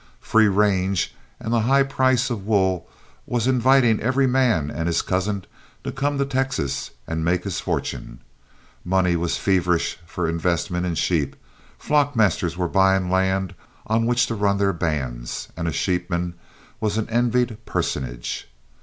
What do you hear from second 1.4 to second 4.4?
the high price of wool was inviting every